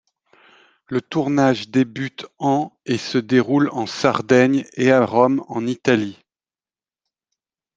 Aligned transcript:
Le 0.87 0.99
tournage 0.99 1.69
débute 1.69 2.25
en 2.39 2.73
et 2.87 2.97
se 2.97 3.19
déroule 3.19 3.69
en 3.71 3.85
Sardaigne 3.85 4.65
et 4.73 4.91
à 4.91 5.05
Rome 5.05 5.43
en 5.47 5.67
Italie. 5.67 6.17